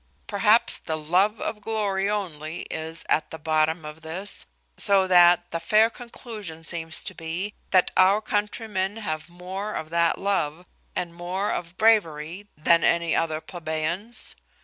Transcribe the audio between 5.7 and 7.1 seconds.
conclusion seems